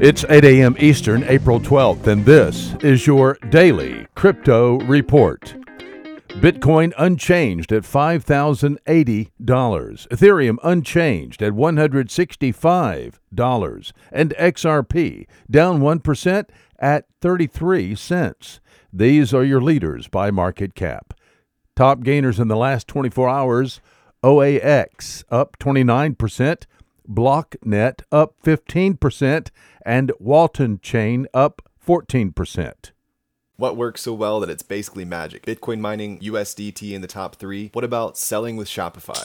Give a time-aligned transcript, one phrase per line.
[0.00, 0.74] It's 8 a.m.
[0.80, 5.54] Eastern, April 12th, and this is your daily crypto report.
[6.40, 9.30] Bitcoin unchanged at $5,080.
[9.40, 13.92] Ethereum unchanged at $165.
[14.10, 16.48] And XRP down 1%
[16.80, 18.58] at 33 cents.
[18.92, 21.14] These are your leaders by market cap.
[21.76, 23.80] Top gainers in the last 24 hours
[24.24, 26.64] OAX up 29%,
[27.08, 29.50] BlockNet up 15%,
[29.84, 32.90] and Walton Chain up 14%.
[33.56, 35.46] What works so well that it's basically magic?
[35.46, 37.70] Bitcoin mining, USDT in the top three.
[37.72, 39.24] What about selling with Shopify?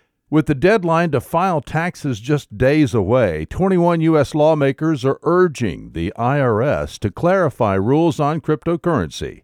[0.31, 4.33] With the deadline to file taxes just days away, 21 U.S.
[4.33, 9.43] lawmakers are urging the IRS to clarify rules on cryptocurrency.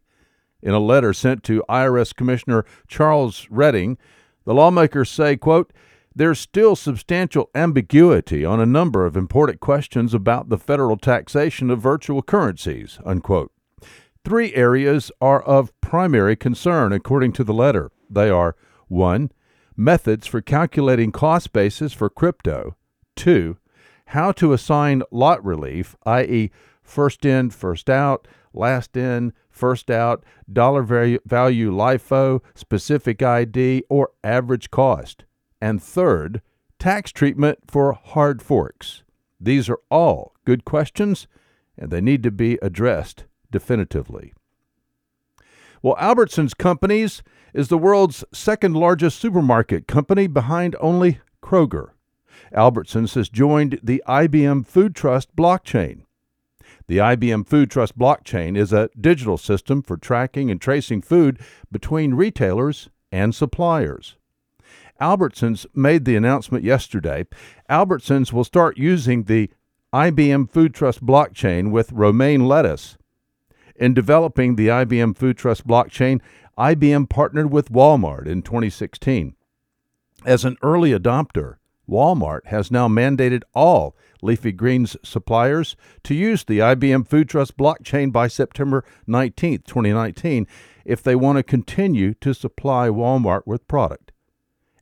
[0.62, 3.98] In a letter sent to IRS Commissioner Charles Rettig,
[4.46, 5.74] the lawmakers say, quote,
[6.16, 11.82] there's still substantial ambiguity on a number of important questions about the federal taxation of
[11.82, 13.52] virtual currencies, unquote.
[14.24, 17.92] Three areas are of primary concern, according to the letter.
[18.10, 18.56] They are
[18.88, 19.32] 1
[19.78, 22.76] methods for calculating cost basis for crypto.
[23.16, 23.58] Two,
[24.08, 26.50] how to assign lot relief, i.e.,
[26.82, 34.72] first in, first out, last in, first out, dollar value, LIFO, specific ID, or average
[34.72, 35.26] cost.
[35.62, 36.42] And third,
[36.80, 39.04] tax treatment for hard forks.
[39.40, 41.28] These are all good questions,
[41.78, 44.34] and they need to be addressed definitively.
[45.82, 47.22] Well, Albertsons Companies
[47.58, 51.90] is the world's second largest supermarket company behind only Kroger.
[52.56, 56.04] Albertsons has joined the IBM Food Trust blockchain.
[56.86, 61.40] The IBM Food Trust blockchain is a digital system for tracking and tracing food
[61.72, 64.18] between retailers and suppliers.
[65.02, 67.26] Albertsons made the announcement yesterday.
[67.72, 69.50] Albertsons will start using the
[69.92, 72.98] IBM Food Trust blockchain with romaine lettuce.
[73.76, 76.20] In developing the IBM Food Trust blockchain,
[76.58, 79.36] IBM partnered with Walmart in 2016.
[80.26, 81.58] As an early adopter,
[81.88, 88.12] Walmart has now mandated all leafy greens suppliers to use the IBM Food Trust blockchain
[88.12, 90.48] by September 19, 2019,
[90.84, 94.12] if they want to continue to supply Walmart with product.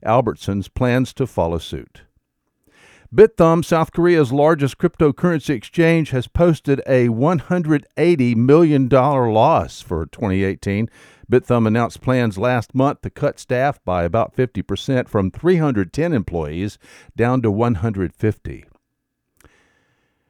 [0.04, 2.05] Albertsons plans to follow suit.
[3.14, 10.90] Bithumb, South Korea's largest cryptocurrency exchange, has posted a $180 million loss for 2018.
[11.30, 16.78] Bithumb announced plans last month to cut staff by about 50% from 310 employees
[17.16, 18.64] down to 150.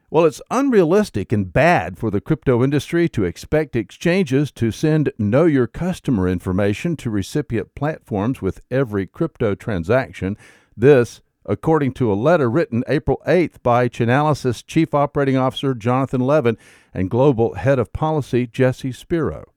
[0.08, 5.46] Well, it's unrealistic and bad for the crypto industry to expect exchanges to send know
[5.46, 10.36] your customer information to recipient platforms with every crypto transaction.
[10.76, 16.58] This according to a letter written April 8th by Chainalysis Chief Operating Officer Jonathan Levin
[16.92, 19.52] and Global Head of Policy Jesse Spiro.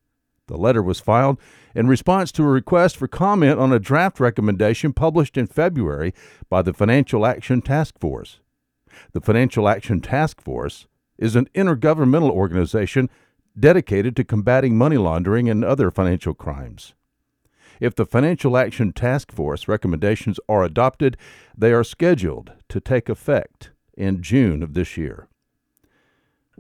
[0.47, 1.37] The letter was filed
[1.75, 6.13] in response to a request for comment on a draft recommendation published in February
[6.49, 8.39] by the Financial Action Task Force.
[9.11, 10.87] The Financial Action Task Force
[11.17, 13.09] is an intergovernmental organization
[13.59, 16.93] dedicated to combating money laundering and other financial crimes.
[17.79, 21.17] If the Financial Action Task Force recommendations are adopted,
[21.57, 25.29] they are scheduled to take effect in June of this year.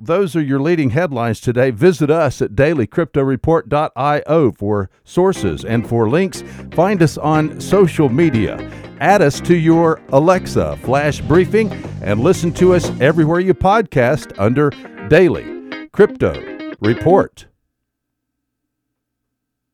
[0.01, 1.71] Those are your leading headlines today.
[1.71, 6.41] Visit us at dailycryptoreport.io for sources and for links.
[6.71, 8.57] Find us on social media.
[9.01, 11.69] Add us to your Alexa flash briefing
[12.01, 14.69] and listen to us everywhere you podcast under
[15.09, 16.33] Daily Crypto
[16.79, 17.45] Report.